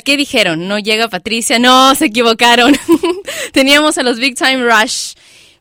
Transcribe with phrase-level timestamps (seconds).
[0.00, 0.68] ¿Qué dijeron?
[0.68, 1.58] ¿No llega Patricia?
[1.58, 2.76] No, se equivocaron.
[3.52, 5.14] Teníamos a los Big Time Rush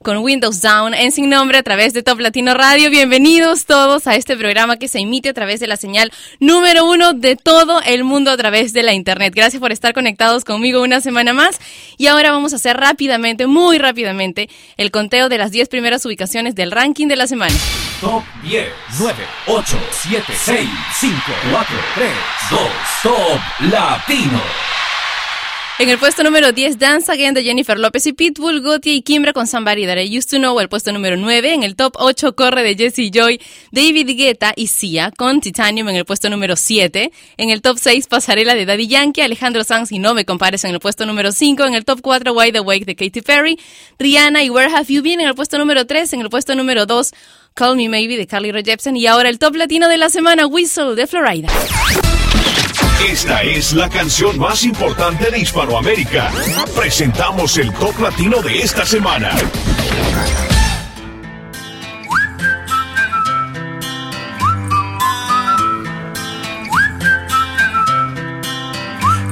[0.03, 2.89] con Windows Down en Sin Nombre a través de Top Latino Radio.
[2.89, 7.13] Bienvenidos todos a este programa que se emite a través de la señal número uno
[7.13, 9.33] de todo el mundo a través de la Internet.
[9.33, 11.59] Gracias por estar conectados conmigo una semana más.
[11.97, 16.53] Y ahora vamos a hacer rápidamente, muy rápidamente, el conteo de las 10 primeras ubicaciones
[16.53, 17.55] del ranking de la semana.
[18.03, 18.67] Top 10,
[18.99, 19.15] 9,
[19.47, 21.15] 8, 7, 6, 5,
[21.53, 21.65] 4,
[21.95, 22.11] 3,
[22.49, 22.57] 2,
[23.01, 23.39] Top
[23.71, 24.41] Latino.
[25.79, 29.33] En el puesto número 10, Dance Again de Jennifer López y Pitbull, Gotti y Kimbra
[29.33, 30.59] con Somebody That I Used to Know.
[30.59, 33.41] El puesto número 9, en el top 8, Corre de Jesse Joy,
[33.71, 37.11] David Guetta y Sia con Titanium en el puesto número 7.
[37.37, 40.71] En el top 6, Pasarela de Daddy Yankee, Alejandro Sanz y No Me Compares en
[40.71, 41.65] el puesto número 5.
[41.65, 43.59] En el top 4, Wide Awake de Katy Perry,
[43.97, 46.13] Rihanna y Where Have You Been en el puesto número 3.
[46.13, 47.11] En el puesto número 2,
[47.55, 48.95] Call Me Maybe de Carly Rae Jepsen.
[48.95, 51.49] Y ahora el top latino de la semana, Whistle de Florida.
[53.05, 56.31] Esta es la canción más importante de Hispanoamérica.
[56.75, 59.29] Presentamos el top latino de esta semana.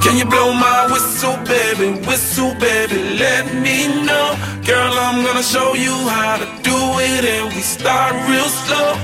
[0.02, 1.98] Can you blow my whistle, baby?
[2.06, 4.36] Whistle, baby, let me know.
[4.64, 8.96] Girl, I'm gonna show you how to do it, and we start real slow.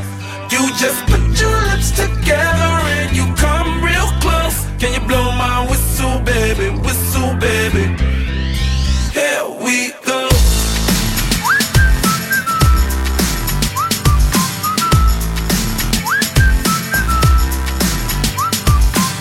[0.50, 3.24] You just put your lips together and you
[4.78, 6.70] Can you blow my whistle, baby?
[6.70, 7.82] Whistle, baby.
[9.12, 10.28] Here we go.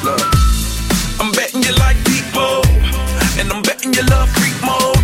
[0.03, 0.21] Look,
[1.19, 2.61] I'm betting you like people,
[3.39, 5.01] and I'm betting you love freak mode,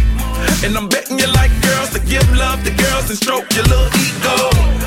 [0.64, 3.90] and I'm betting you like girls to give love to girls and stroke your little
[3.98, 4.38] ego.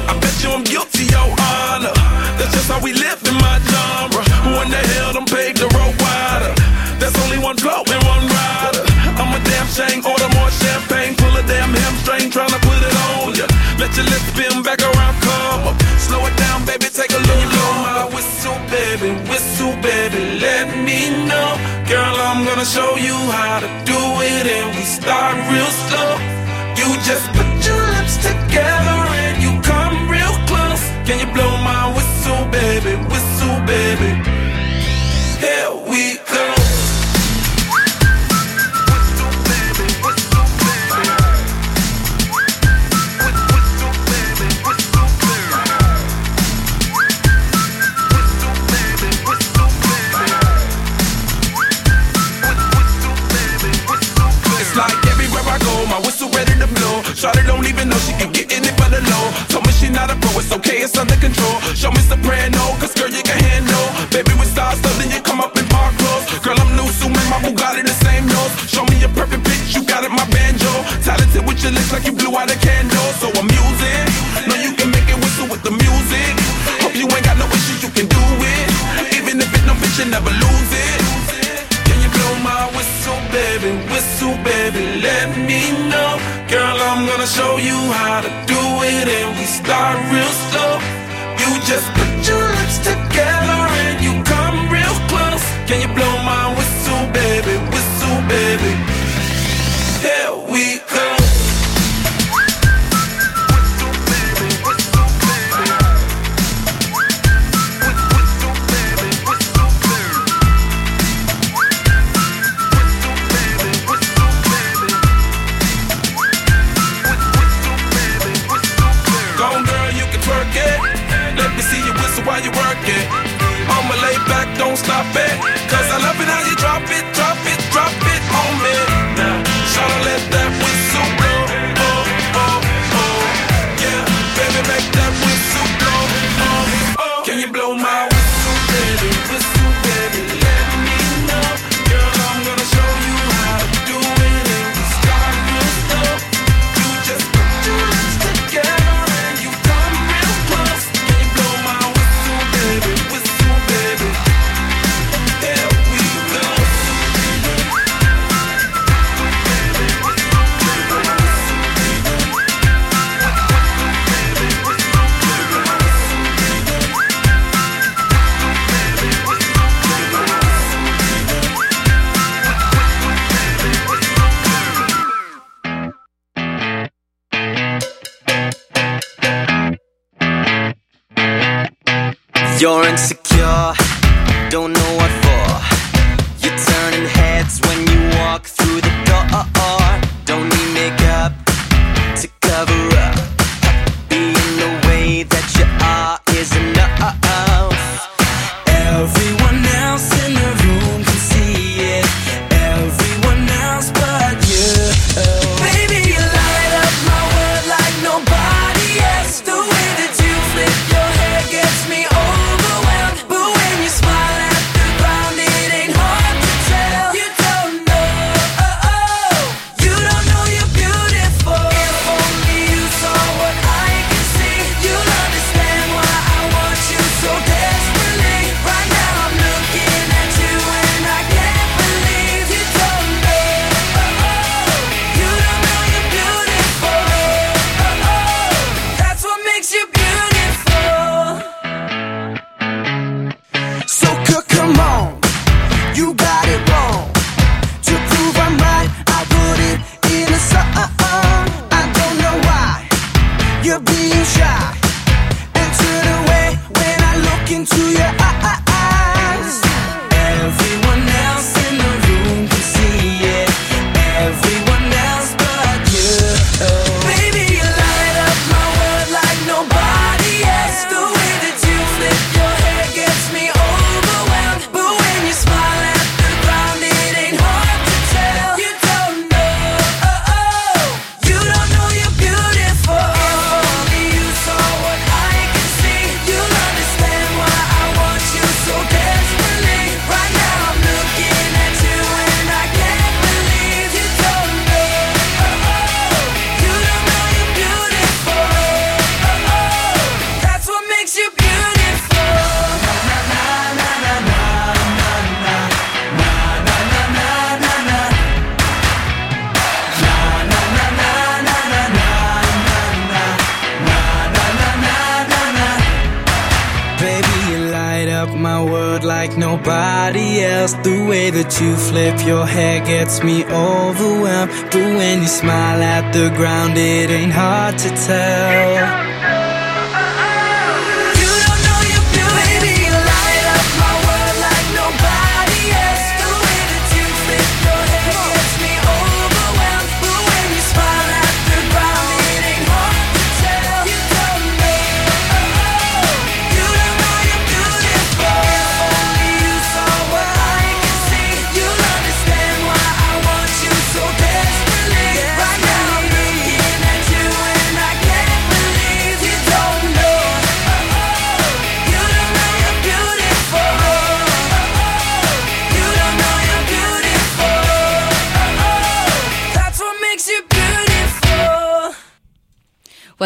[0.06, 1.94] I bet you I'm guilty, your honor.
[2.38, 4.25] That's just how we live in my genre.
[4.46, 6.54] Who in the hell done paved the road wider?
[7.02, 8.86] There's only one blow and one rider.
[9.18, 12.94] I'm a damn shame, order more champagne, pull a damn hamstring, trying to put it
[13.10, 13.46] on ya.
[13.74, 15.76] Let your lips spin back around, come up.
[15.98, 21.10] Slow it down, baby, take a little blow my whistle, baby, whistle, baby, let me
[21.26, 21.50] know.
[21.90, 26.22] Girl, I'm gonna show you how to do it, and we start real slow.
[26.78, 27.26] You just
[60.98, 61.60] under control.
[61.74, 62.75] Show me soprano,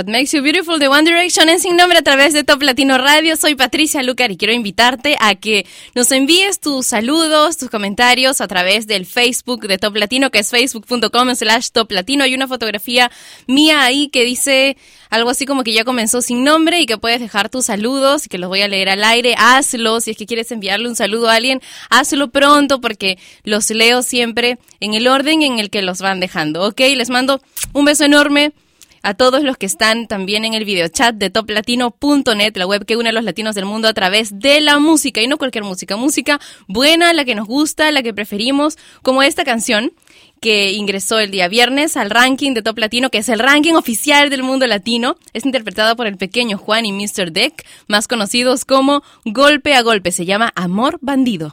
[0.00, 2.96] What Makes You Beautiful de One Direction en sin nombre a través de Top Latino
[2.96, 3.36] Radio.
[3.36, 8.48] Soy Patricia Lucar y quiero invitarte a que nos envíes tus saludos, tus comentarios a
[8.48, 12.24] través del Facebook de Top Latino, que es facebook.com slash Top Latino.
[12.24, 13.10] Hay una fotografía
[13.46, 14.78] mía ahí que dice
[15.10, 18.30] algo así como que ya comenzó sin nombre y que puedes dejar tus saludos y
[18.30, 19.34] que los voy a leer al aire.
[19.36, 20.00] Hazlo.
[20.00, 24.58] Si es que quieres enviarle un saludo a alguien, hazlo pronto porque los leo siempre
[24.80, 26.66] en el orden en el que los van dejando.
[26.66, 27.42] Ok, les mando
[27.74, 28.54] un beso enorme
[29.02, 33.08] a todos los que están también en el videochat de toplatino.net, la web que une
[33.08, 36.40] a los latinos del mundo a través de la música y no cualquier música, música
[36.66, 39.92] buena, la que nos gusta, la que preferimos, como esta canción
[40.40, 44.30] que ingresó el día viernes al ranking de Top Latino, que es el ranking oficial
[44.30, 45.16] del mundo latino.
[45.34, 47.30] Es interpretada por el pequeño Juan y Mr.
[47.30, 50.12] Deck, más conocidos como Golpe a Golpe.
[50.12, 51.50] Se llama Amor Bandido.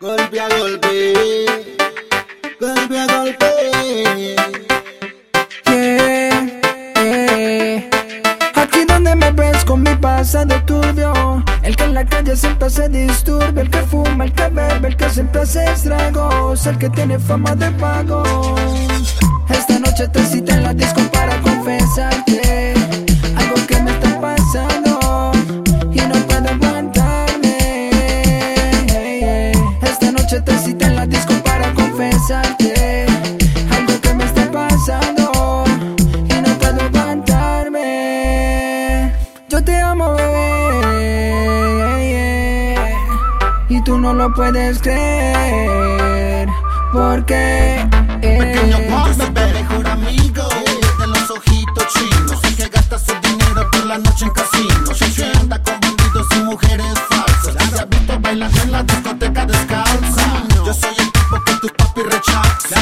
[0.00, 1.46] Golpe a golpe,
[2.60, 4.43] golpe a golpe.
[10.04, 11.42] Pasado turbio.
[11.62, 14.96] El que en la calle siempre se disturbe El que fuma, el que bebe, el
[14.98, 18.22] que siempre hace estragos El que tiene fama de pago.
[19.48, 22.43] Esta noche te cité en la disco para confesarte
[44.34, 46.48] puedes creer,
[46.92, 47.86] porque
[48.20, 50.48] Pequeño eh, boss, bebé, mejor amigo
[50.98, 52.42] de los ojitos chinos.
[52.44, 54.98] El que gasta su dinero por la noche en casinos.
[54.98, 57.70] Que anda con bandidos y mujeres falsas.
[57.70, 60.42] Se ha visto bailando en la discoteca descalza.
[60.64, 62.73] Yo soy el tipo que tu papi rechaza.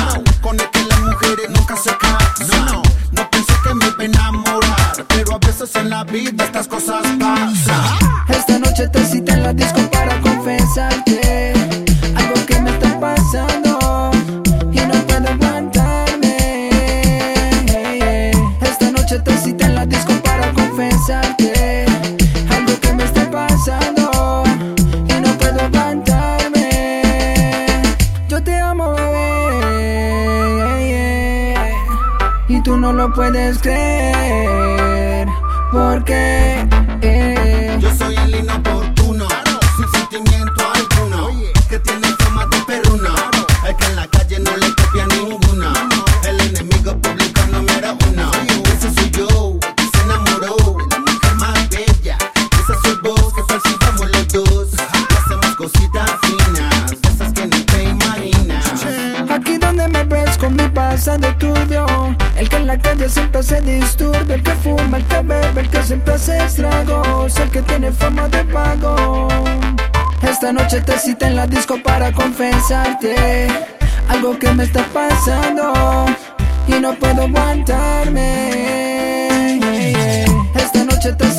[33.42, 33.91] No lo
[72.02, 73.46] para confesarte
[74.08, 75.72] Algo que me está pasando
[76.66, 78.58] Y no puedo aguantarme.
[80.54, 81.30] Esta noche te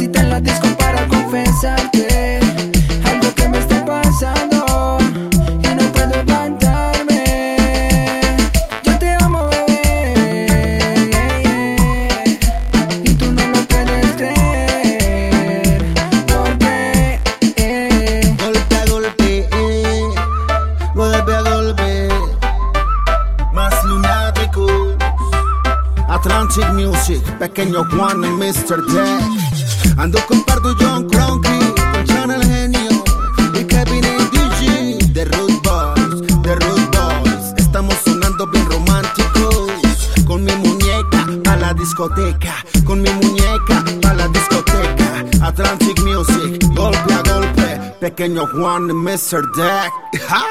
[48.13, 49.41] pequeño Juan y Mr.
[49.55, 50.21] Deck.
[50.27, 50.45] ¡Ja!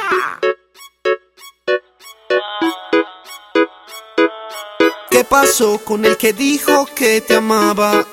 [5.09, 8.05] ¿Qué pasó con el que dijo que te amaba?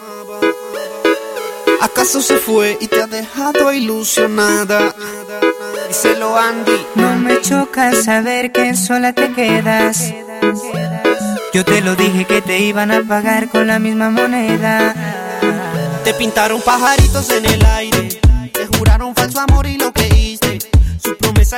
[1.82, 4.94] ¿Acaso se fue y te ha dejado ilusionada?
[5.88, 6.86] Díselo Andy.
[6.94, 10.14] No me choca saber que sola te quedas.
[11.54, 14.94] Yo te lo dije que te iban a pagar con la misma moneda.
[16.04, 17.89] Te pintaron pajaritos en el aire.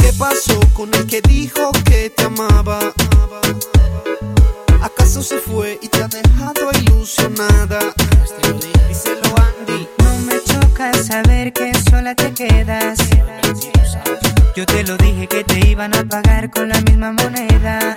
[0.00, 2.92] ¿Qué pasó con el que dijo que te amaba?
[4.82, 7.94] ¿Acaso se fue y te ha dejado ilusionada?
[8.88, 9.88] Díselo Andy.
[9.98, 12.98] No me choca saber que sola te quedas.
[14.56, 17.96] Yo te lo dije que te iban a pagar con la misma moneda.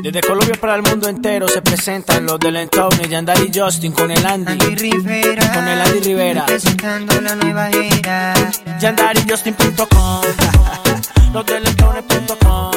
[0.00, 4.10] Desde Colombia para el mundo entero se presentan los del Entown, Yandari y Justin con
[4.10, 4.52] el Andy.
[4.52, 6.46] Andy Rivera, Con el Andy Rivera.
[6.46, 8.34] presentando la nueva era.
[8.80, 10.22] YandariJustin.com
[11.32, 12.70] Los del Entown.com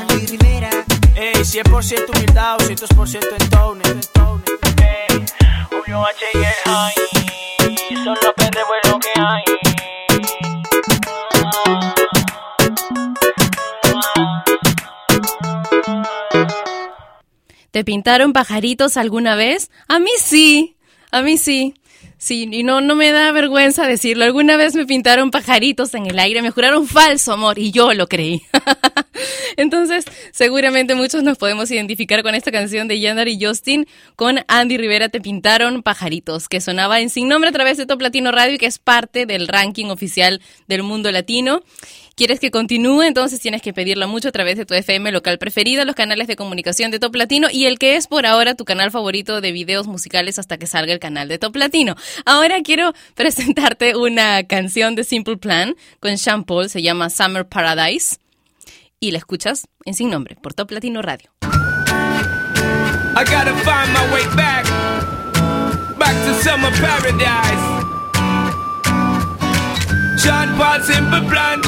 [0.00, 0.70] Andy Rivera,
[1.14, 3.80] Ey, 100% humildad, 200% Entown.
[3.82, 5.24] Ey,
[5.70, 6.94] Julio H y el High.
[8.04, 9.44] Son los perros lo que hay.
[17.76, 19.70] ¿Te pintaron pajaritos alguna vez?
[19.86, 20.76] A mí sí,
[21.10, 21.74] a mí sí.
[22.18, 24.24] Sí, y no, no me da vergüenza decirlo.
[24.24, 28.08] Alguna vez me pintaron pajaritos en el aire, me juraron falso amor y yo lo
[28.08, 28.42] creí.
[29.56, 34.76] Entonces, seguramente muchos nos podemos identificar con esta canción de Yandar y Justin con Andy
[34.76, 38.54] Rivera Te pintaron pajaritos, que sonaba en Sin Nombre a través de Top Latino Radio
[38.54, 41.62] y que es parte del ranking oficial del mundo latino.
[42.16, 43.02] ¿Quieres que continúe?
[43.02, 46.34] Entonces tienes que pedirla mucho a través de tu FM local preferida, los canales de
[46.34, 49.86] comunicación de Top Latino y el que es por ahora tu canal favorito de videos
[49.86, 51.94] musicales hasta que salga el canal de Top Latino.
[52.24, 58.18] Ahora quiero presentarte una canción de Simple Plan con Sean Paul, se llama Summer Paradise
[59.00, 61.30] y la escuchas en Sin Nombre por Top Latino Radio.
[63.18, 64.64] I gotta find my way back,
[65.98, 67.76] back to summer paradise.
[70.22, 71.60] John Paul Simple Plan.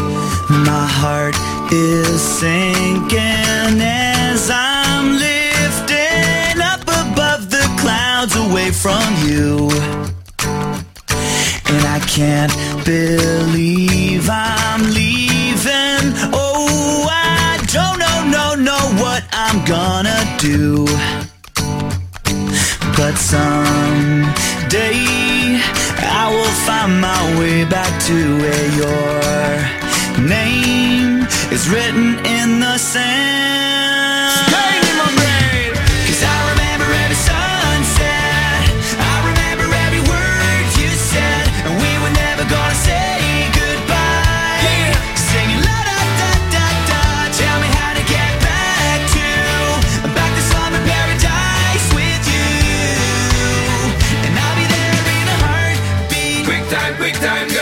[0.50, 1.36] My heart
[1.72, 10.07] is sinking as I'm lifting up above the clouds away from you.
[11.70, 12.52] And I can't
[12.84, 16.14] believe I'm leaving.
[16.32, 20.86] Oh, I don't know, no, know what I'm gonna do.
[22.96, 24.48] But someday
[26.20, 34.47] I will find my way back to where your name is written in the sand.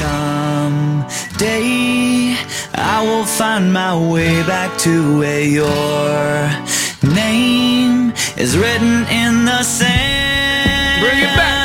[0.00, 1.54] Someday
[2.74, 6.50] I will find my way back to where your
[7.12, 11.02] name is written in the sand.
[11.02, 11.63] Bring it back.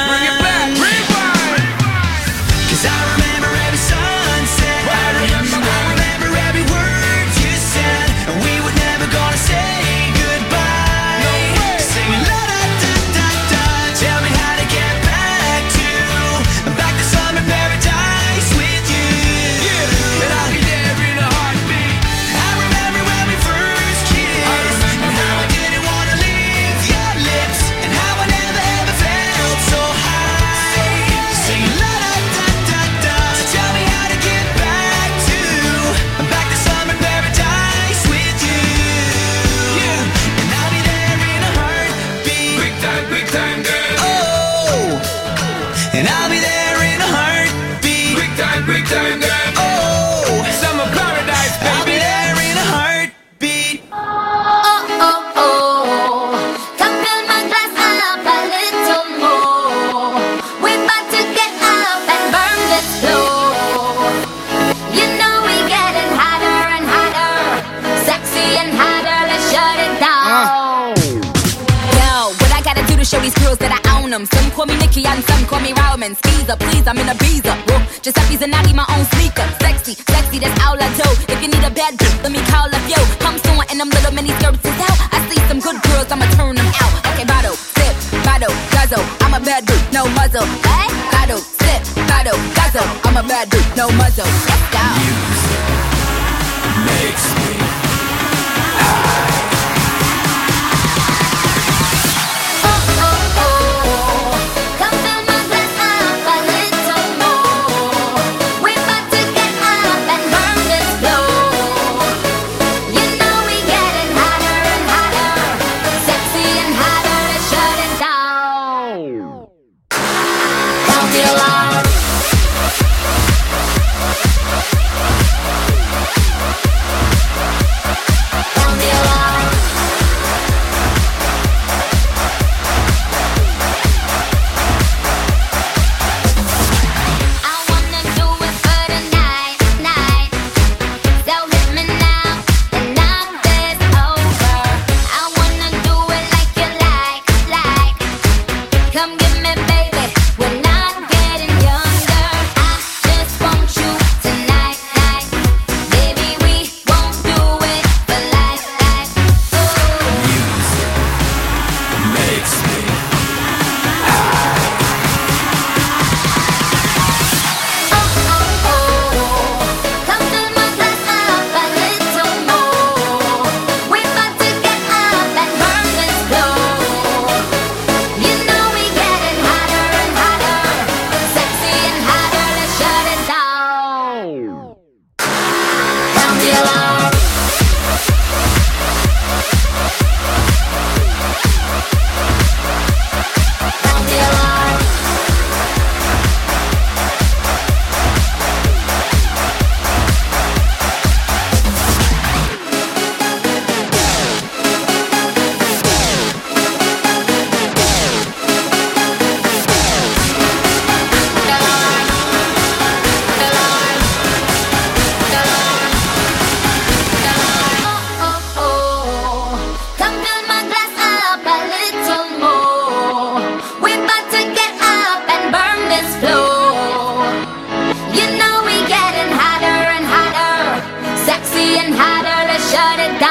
[232.90, 233.29] what it does.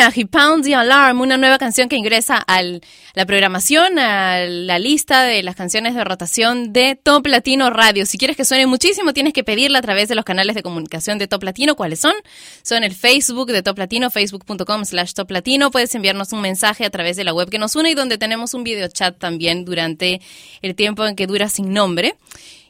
[0.00, 5.24] Minaj y the Alarm, una nueva canción que ingresa a la programación, a la lista
[5.24, 8.06] de las canciones de rotación de Top Latino Radio.
[8.06, 11.18] Si quieres que suene muchísimo, tienes que pedirla a través de los canales de comunicación
[11.18, 11.76] de Top Latino.
[11.76, 12.14] ¿Cuáles son?
[12.62, 15.70] Son el Facebook de Top Latino, facebook.com slash Top Latino.
[15.70, 18.54] Puedes enviarnos un mensaje a través de la web que nos une y donde tenemos
[18.54, 20.22] un video chat también durante
[20.62, 22.14] el tiempo en que dura sin nombre,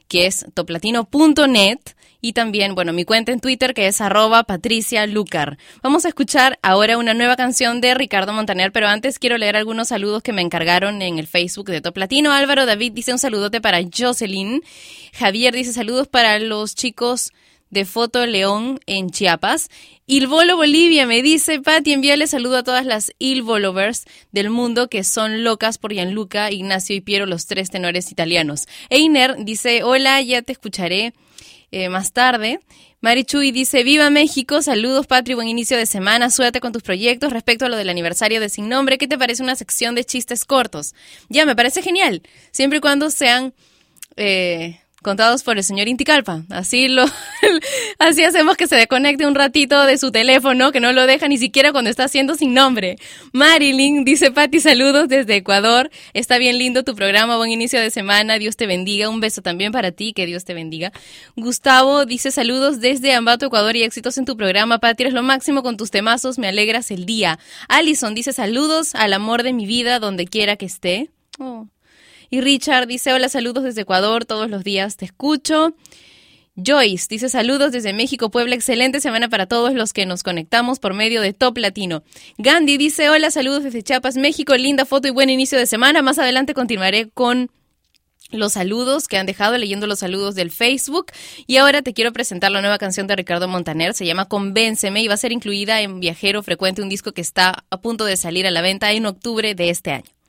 [0.08, 1.78] que es toplatino.net.
[2.20, 5.58] Y también, bueno, mi cuenta en Twitter que es arroba Patricia Lucar.
[5.82, 9.88] Vamos a escuchar ahora una nueva canción de Ricardo Montaner, pero antes quiero leer algunos
[9.88, 12.32] saludos que me encargaron en el Facebook de Top Latino.
[12.32, 14.62] Álvaro David dice un saludote para Jocelyn.
[15.14, 17.32] Javier dice saludos para los chicos
[17.70, 19.70] de Foto León en Chiapas.
[20.06, 25.44] Ilvolo Bolivia me dice, Pati, envíale saludo a todas las Ilvolovers del mundo que son
[25.44, 28.66] locas por Gianluca, Ignacio y Piero, los tres tenores italianos.
[28.90, 31.14] Einer dice, hola, ya te escucharé
[31.70, 32.60] eh, más tarde.
[33.00, 37.32] Mari Chuy dice, viva México, saludos Patri, buen inicio de semana, suerte con tus proyectos.
[37.32, 40.44] Respecto a lo del aniversario de Sin Nombre, ¿qué te parece una sección de chistes
[40.44, 40.94] cortos?
[41.28, 43.54] Ya, me parece genial, siempre y cuando sean...
[44.16, 46.42] eh, contados por el señor Inticalpa.
[46.50, 47.04] Así lo,
[47.98, 51.38] así hacemos que se desconecte un ratito de su teléfono, que no lo deja ni
[51.38, 52.96] siquiera cuando está haciendo sin nombre.
[53.32, 55.90] Marilyn dice, Pati, saludos desde Ecuador.
[56.12, 59.08] Está bien lindo tu programa, buen inicio de semana, Dios te bendiga.
[59.08, 60.92] Un beso también para ti, que Dios te bendiga.
[61.36, 64.78] Gustavo dice, saludos desde Ambato, Ecuador y éxitos en tu programa.
[64.78, 67.38] Pati, eres lo máximo con tus temazos, me alegras el día.
[67.68, 71.10] Alison dice, saludos al amor de mi vida, donde quiera que esté.
[71.38, 71.66] Oh.
[72.30, 75.74] Y Richard dice, hola, saludos desde Ecuador, todos los días te escucho.
[76.56, 80.94] Joyce dice saludos desde México, Puebla, excelente semana para todos los que nos conectamos por
[80.94, 82.02] medio de Top Latino.
[82.38, 86.02] Gandhi dice hola, saludos desde Chiapas, México, linda foto y buen inicio de semana.
[86.02, 87.50] Más adelante continuaré con
[88.30, 91.06] los saludos que han dejado leyendo los saludos del Facebook
[91.46, 95.08] y ahora te quiero presentar la nueva canción de Ricardo Montaner, se llama Convénceme y
[95.08, 98.46] va a ser incluida en Viajero Frecuente, un disco que está a punto de salir
[98.46, 100.19] a la venta en octubre de este año.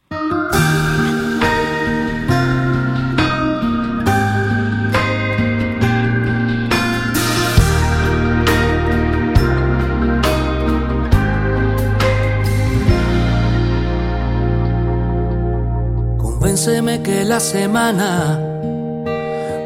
[16.41, 18.39] Convénceme que la semana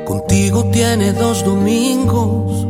[0.04, 2.68] contigo tiene dos domingos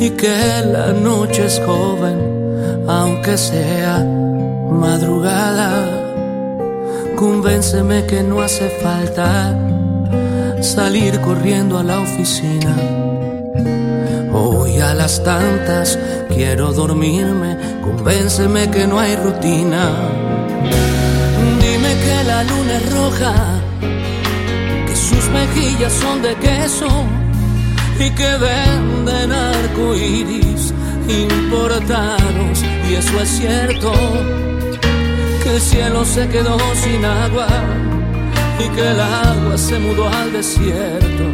[0.00, 4.02] y que la noche es joven, aunque sea
[4.70, 5.70] madrugada.
[7.14, 9.54] Convénceme que no hace falta
[10.62, 12.74] salir corriendo a la oficina.
[14.32, 15.98] Hoy a las tantas
[16.30, 19.90] quiero dormirme, convénceme que no hay rutina.
[22.44, 23.34] Luna es roja,
[24.86, 26.88] que sus mejillas son de queso
[27.98, 30.74] y que venden arcoíris
[31.08, 32.64] importados.
[32.88, 33.92] Y eso es cierto,
[35.42, 37.48] que el cielo se quedó sin agua
[38.58, 41.24] y que el agua se mudó al desierto.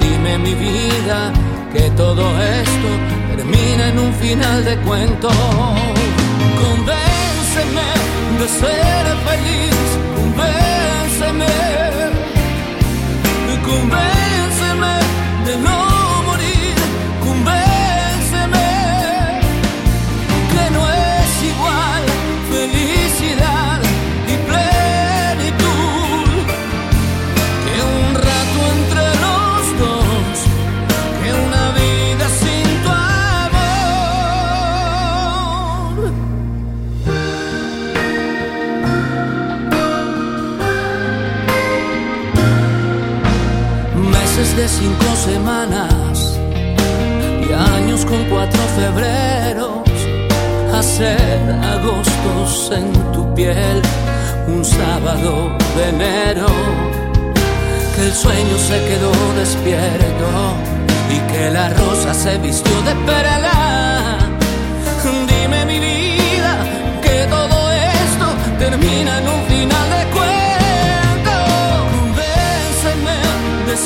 [0.00, 1.32] Dime mi vida
[1.72, 2.88] que todo esto
[3.36, 5.28] termina en un final de cuento.
[6.62, 6.99] Convénceme
[8.40, 9.99] de ser feliz,
[44.70, 46.38] cinco semanas
[47.48, 49.80] y años con cuatro febreros,
[50.72, 53.82] hacer agostos en tu piel,
[54.46, 56.46] un sábado de enero,
[57.94, 60.28] que el sueño se quedó despierto
[61.14, 64.18] y que la rosa se vistió de perla.
[65.28, 66.52] Dime mi vida
[67.02, 68.26] que todo esto
[68.58, 71.36] termina en un final de cuento.
[71.94, 73.16] Convénceme
[73.66, 73.76] de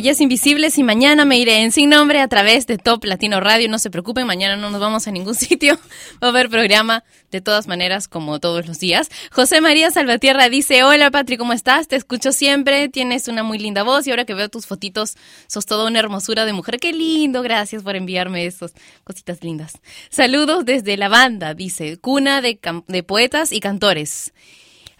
[0.00, 3.68] Invisibles y mañana me iré en sin nombre a través de Top Latino Radio.
[3.68, 5.78] No se preocupen, mañana no nos vamos a ningún sitio.
[6.22, 9.10] Va a haber programa de todas maneras como todos los días.
[9.30, 11.86] José María Salvatierra dice, hola Patri, ¿cómo estás?
[11.86, 15.66] Te escucho siempre, tienes una muy linda voz y ahora que veo tus fotitos, sos
[15.66, 16.78] toda una hermosura de mujer.
[16.80, 18.72] Qué lindo, gracias por enviarme esas
[19.04, 19.74] cositas lindas.
[20.08, 24.32] Saludos desde la banda, dice, cuna de, de poetas y cantores.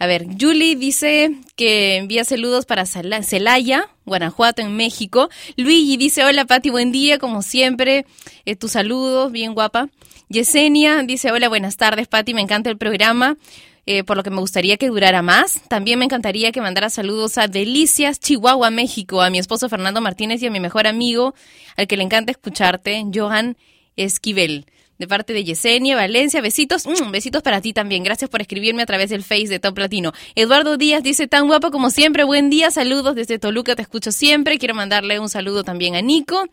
[0.01, 5.29] A ver, Julie dice que envía saludos para Celaya, Guanajuato, en México.
[5.59, 8.07] Luigi dice, hola Pati, buen día, como siempre.
[8.47, 9.91] Eh, tus saludos, bien guapa.
[10.31, 13.37] Yesenia dice, hola, buenas tardes Pati, me encanta el programa.
[13.85, 15.61] eh, por lo que me gustaría que durara más.
[15.69, 20.43] También me encantaría que mandara saludos a Delicias, Chihuahua, México, a mi esposo Fernando Martínez
[20.43, 21.35] y a mi mejor amigo,
[21.77, 23.57] al que le encanta escucharte, Johan
[23.97, 24.65] Esquivel.
[25.01, 26.43] De parte de Yesenia Valencia.
[26.43, 28.05] Besitos, mm, besitos para ti también.
[28.05, 30.13] Gracias por escribirme a través del Face de Top Latino.
[30.35, 34.59] Eduardo Díaz dice, tan guapo como siempre, buen día, saludos desde Toluca, te escucho siempre.
[34.59, 36.47] Quiero mandarle un saludo también a Nico,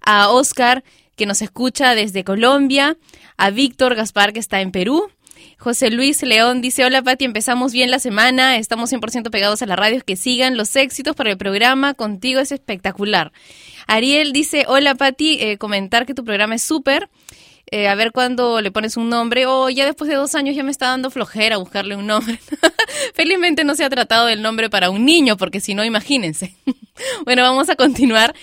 [0.00, 0.84] a Oscar,
[1.16, 2.96] que nos escucha desde Colombia,
[3.36, 5.10] a Víctor Gaspar, que está en Perú.
[5.58, 9.74] José Luis León dice, hola Pati, empezamos bien la semana, estamos 100% pegados a la
[9.74, 13.32] radio, que sigan los éxitos para el programa, contigo es espectacular.
[13.88, 17.08] Ariel dice, hola Pati, eh, comentar que tu programa es súper,
[17.70, 20.62] eh, a ver cuándo le pones un nombre, o ya después de dos años ya
[20.62, 22.38] me está dando flojera buscarle un nombre.
[23.14, 26.54] Felizmente no se ha tratado del nombre para un niño, porque si no, imagínense.
[27.24, 28.34] bueno, vamos a continuar.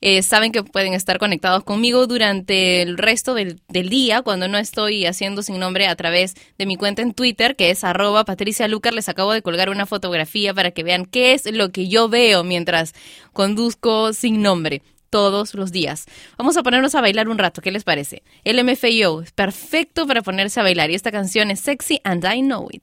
[0.00, 4.58] Eh, saben que pueden estar conectados conmigo durante el resto del, del día, cuando no
[4.58, 8.68] estoy haciendo sin nombre a través de mi cuenta en Twitter, que es arroba Patricia
[8.68, 8.92] Lucar.
[8.92, 12.44] Les acabo de colgar una fotografía para que vean qué es lo que yo veo
[12.44, 12.92] mientras
[13.32, 14.82] conduzco sin nombre
[15.14, 16.06] todos los días.
[16.36, 18.24] Vamos a ponernos a bailar un rato, ¿qué les parece?
[18.42, 22.40] El MFAO es perfecto para ponerse a bailar y esta canción es sexy and I
[22.40, 22.82] know it.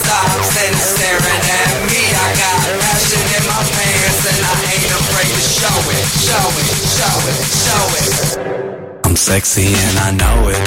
[0.00, 2.00] stops and staring at me.
[2.08, 6.68] I got passion in my pants and I ain't afraid to show it, show it,
[6.96, 8.12] show it, show it.
[9.04, 10.60] I'm sexy and I know it.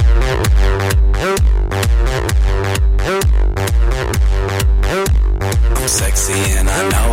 [5.75, 7.12] I'm sexy and I know it.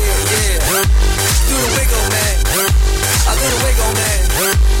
[0.83, 2.37] Do the wiggle, man.
[3.27, 4.80] I do the wiggle, man.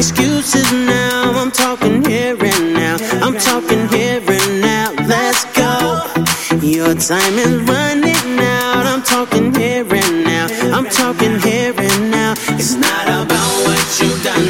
[0.00, 1.30] excuses now.
[1.36, 2.96] I'm talking here and now.
[3.24, 4.94] I'm talking here and now.
[5.06, 5.74] Let's go.
[6.62, 8.86] Your time is running out.
[8.92, 10.46] I'm talking here and now.
[10.74, 12.32] I'm talking here and now.
[12.60, 14.49] It's not about what you've done,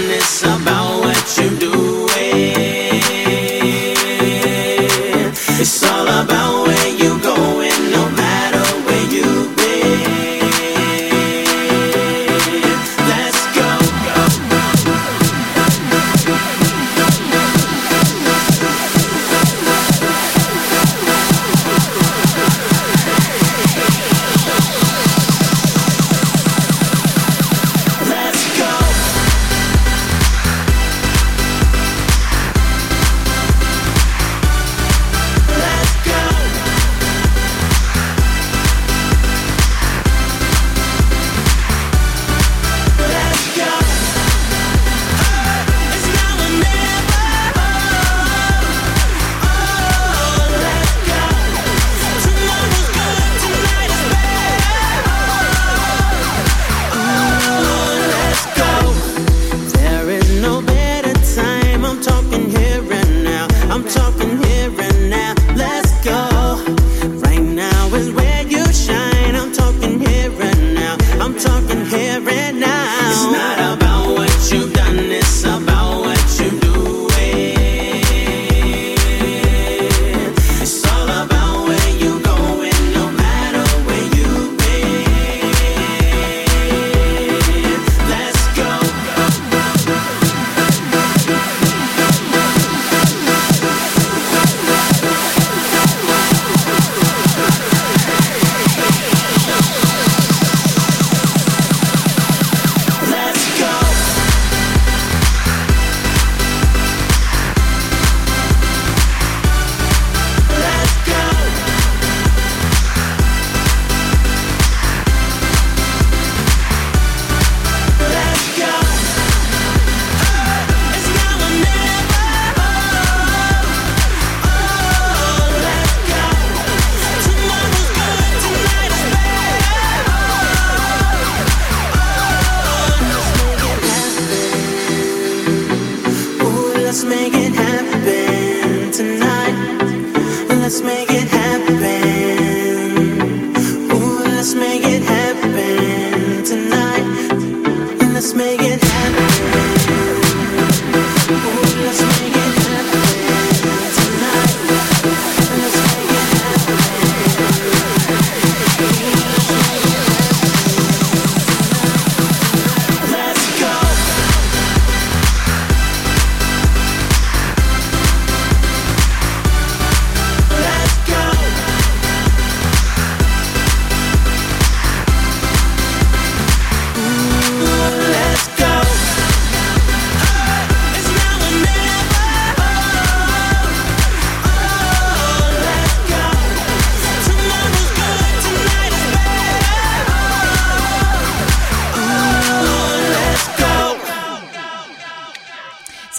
[67.92, 68.29] always wait.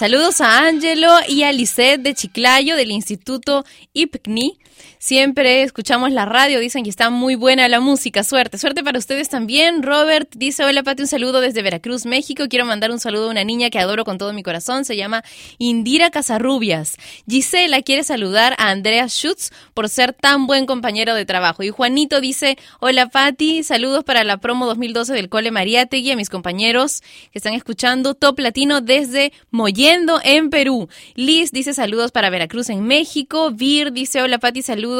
[0.02, 4.58] Saludos a Angelo y a Lisette de Chiclayo del Instituto IPCNI.
[5.04, 8.22] Siempre escuchamos la radio, dicen que está muy buena la música.
[8.22, 9.82] Suerte, suerte para ustedes también.
[9.82, 12.44] Robert dice, hola Pati, un saludo desde Veracruz, México.
[12.48, 14.84] Quiero mandar un saludo a una niña que adoro con todo mi corazón.
[14.84, 15.24] Se llama
[15.58, 16.94] Indira Casarrubias.
[17.28, 21.64] Gisela quiere saludar a Andrea Schutz por ser tan buen compañero de trabajo.
[21.64, 26.30] Y Juanito dice, hola Pati, saludos para la promo 2012 del Cole Mariátegui, a mis
[26.30, 30.88] compañeros que están escuchando Top Latino desde Mollendo en Perú.
[31.16, 33.50] Liz dice saludos para Veracruz en México.
[33.50, 34.91] Vir dice, hola Pati, saludos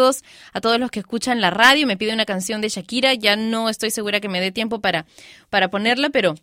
[0.52, 1.86] a todos los que escuchan la radio.
[1.86, 3.14] Me pide una canción de Shakira.
[3.14, 5.06] Ya no estoy segura que me dé tiempo para,
[5.50, 6.34] para ponerla, pero...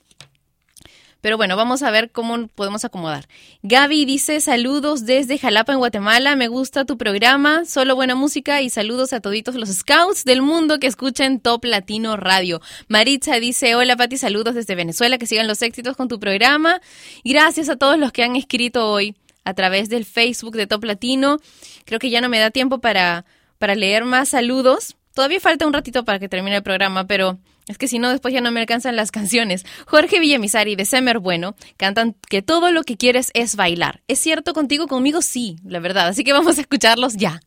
[1.21, 3.27] Pero bueno, vamos a ver cómo podemos acomodar.
[3.61, 6.37] Gaby dice saludos desde Jalapa, en Guatemala.
[6.37, 10.79] Me gusta tu programa, solo buena música y saludos a toditos los scouts del mundo
[10.79, 12.61] que escuchan Top Latino Radio.
[12.87, 16.79] Maritza dice hola Pati, saludos desde Venezuela, que sigan los éxitos con tu programa.
[17.25, 21.39] Gracias a todos los que han escrito hoy a través del Facebook de Top Latino.
[21.83, 23.25] Creo que ya no me da tiempo para,
[23.59, 24.95] para leer más saludos.
[25.13, 27.37] Todavía falta un ratito para que termine el programa, pero
[27.67, 29.65] es que si no, después ya no me alcanzan las canciones.
[29.85, 34.01] Jorge Villamizari de Semer Bueno cantan que todo lo que quieres es bailar.
[34.07, 34.87] ¿Es cierto contigo?
[34.87, 36.07] Conmigo sí, la verdad.
[36.07, 37.41] Así que vamos a escucharlos ya.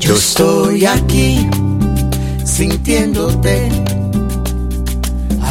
[0.00, 1.46] Yo estoy aquí
[2.46, 3.87] sintiéndote.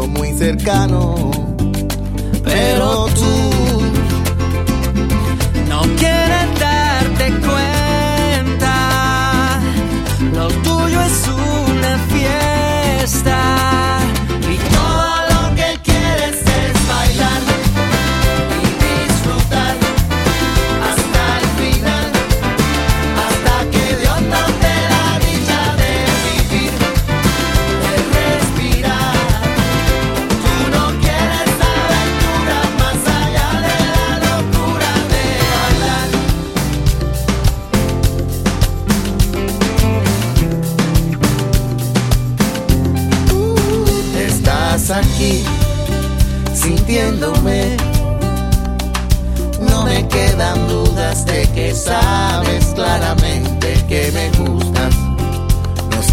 [0.00, 1.30] muy cercano.
[2.44, 3.51] Pero tú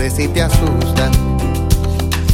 [0.09, 1.11] si te asustan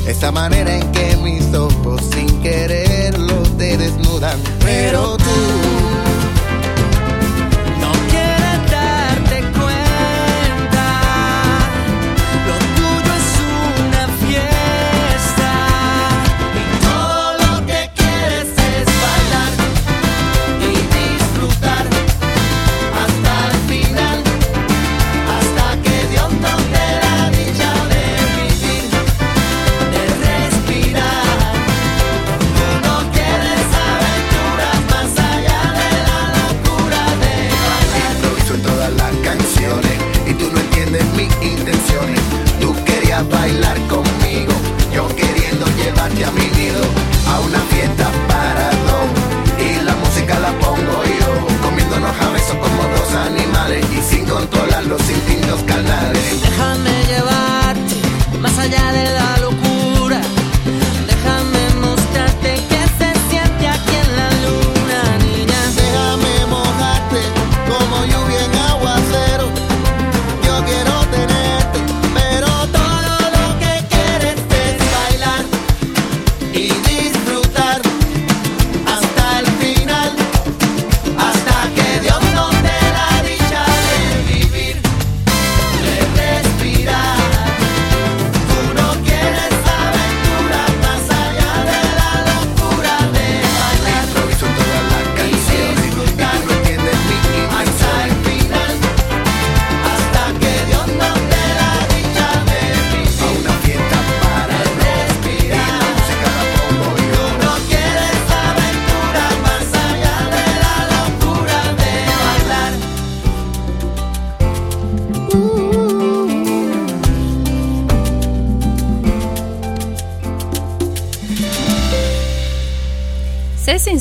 [0.08, 4.40] esa manera en que mis ojos sin quererlo te desnudan.
[4.64, 6.05] Pero tú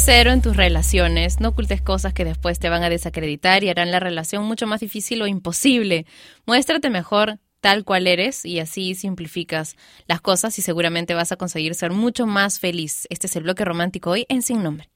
[0.05, 3.91] sincero en tus relaciones, no ocultes cosas que después te van a desacreditar y harán
[3.91, 6.05] la relación mucho más difícil o imposible.
[6.45, 9.77] Muéstrate mejor tal cual eres y así simplificas
[10.07, 13.07] las cosas y seguramente vas a conseguir ser mucho más feliz.
[13.09, 14.91] Este es el bloque romántico hoy en Sin Nombre.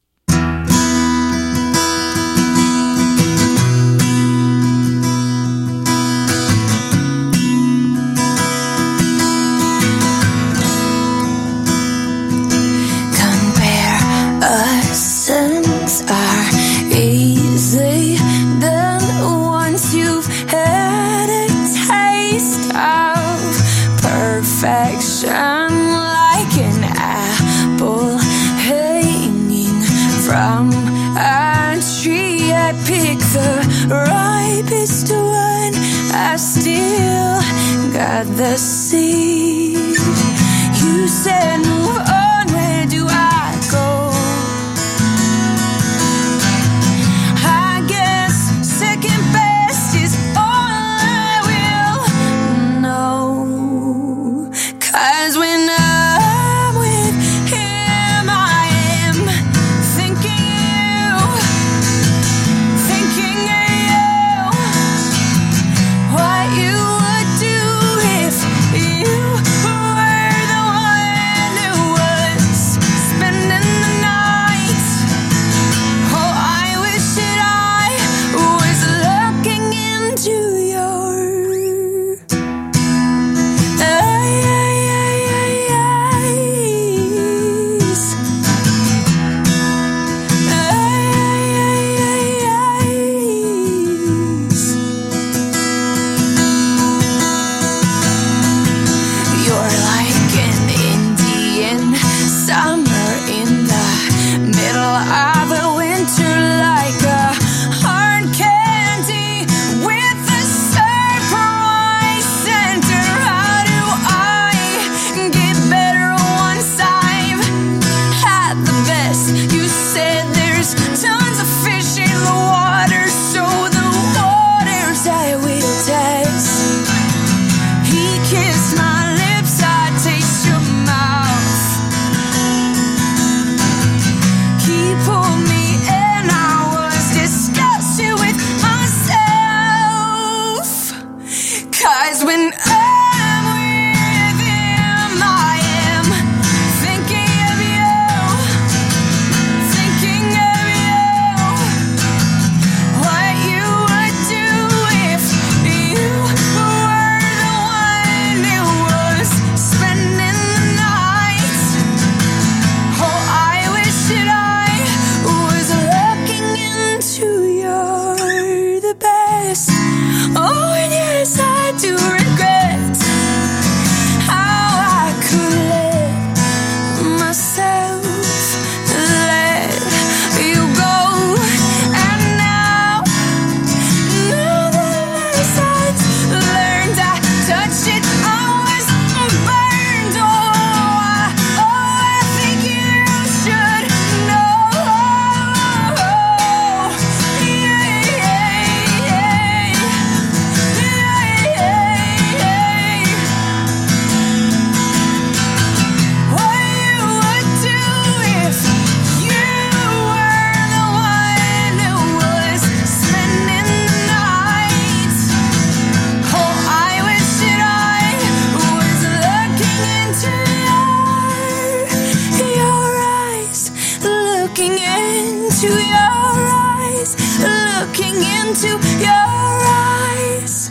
[228.61, 230.69] into your eyes.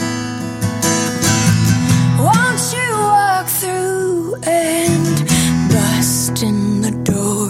[2.20, 5.16] Won't you walk through and
[5.72, 7.50] bust in the door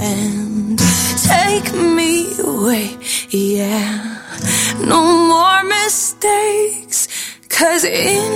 [0.00, 0.76] and
[1.22, 2.98] take me away?
[3.30, 4.22] Yeah,
[4.80, 7.06] no more mistakes,
[7.48, 8.35] cause in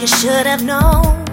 [0.00, 1.24] you should have known.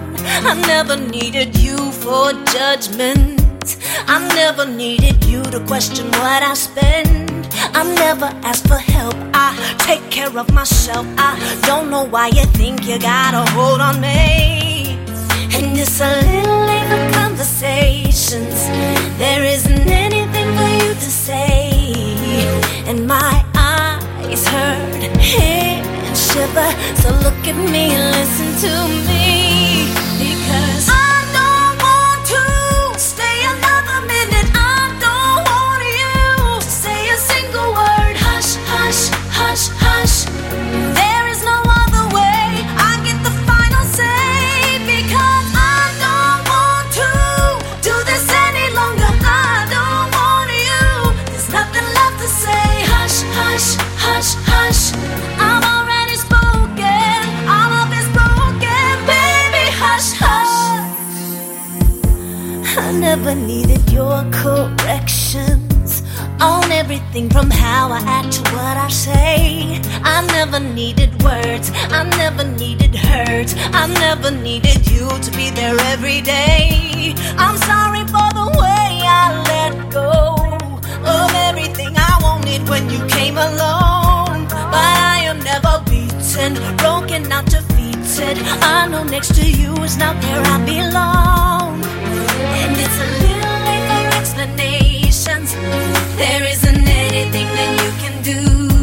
[0.50, 3.76] I never needed you for judgment.
[4.06, 7.48] I never needed you to question what I spend.
[7.74, 9.14] I never asked for help.
[9.34, 11.06] I take care of myself.
[11.18, 11.32] I
[11.66, 14.98] don't know why you think you got a hold on me.
[15.54, 18.58] And it's a little late for conversations.
[19.18, 21.70] There isn't anything for you to say.
[22.86, 25.20] And my eyes hurt, and
[26.36, 26.70] shiver.
[27.02, 28.72] So look at me and listen to
[29.08, 29.35] me.
[67.16, 69.80] Everything from how I act to what I say.
[70.02, 75.76] I never needed words, I never needed hurt, I never needed you to be there
[75.92, 77.14] every day.
[77.38, 78.90] I'm sorry for the way
[79.20, 80.34] I let go
[81.04, 84.48] of everything I wanted when you came along.
[84.48, 88.36] But I am never beaten, broken, not defeated.
[88.62, 91.82] I know next to you is not where I belong.
[92.60, 95.54] And it's a little late for explanations.
[96.20, 96.65] There isn't
[97.56, 98.75] anything you can do.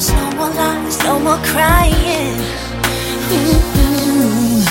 [0.00, 2.36] No more lies, no more crying.
[3.30, 4.64] Mm-mm.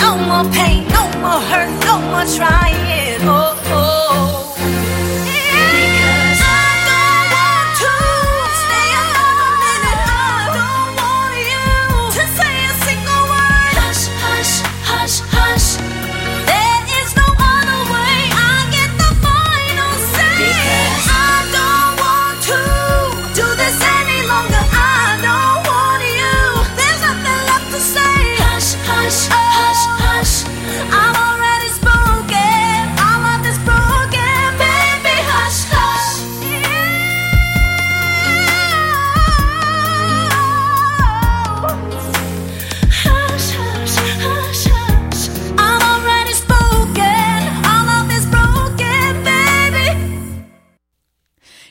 [0.00, 3.20] No more pain, no more hurt, no more trying.
[3.22, 3.89] Oh, oh.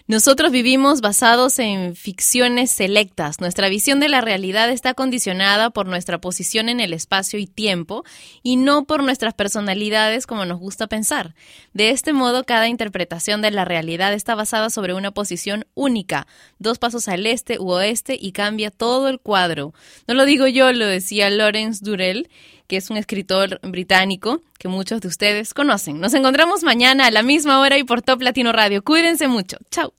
[0.09, 3.39] Nosotros vivimos basados en ficciones selectas.
[3.39, 8.03] Nuestra visión de la realidad está condicionada por nuestra posición en el espacio y tiempo
[8.41, 11.35] y no por nuestras personalidades como nos gusta pensar.
[11.73, 16.25] De este modo, cada interpretación de la realidad está basada sobre una posición única,
[16.57, 19.75] dos pasos al este u oeste y cambia todo el cuadro.
[20.07, 22.31] No lo digo yo, lo decía Lawrence Durrell
[22.65, 25.99] que es un escritor británico que muchos de ustedes conocen.
[25.99, 28.83] Nos encontramos mañana a la misma hora y por Top Latino Radio.
[28.83, 29.57] Cuídense mucho.
[29.71, 29.98] Chao.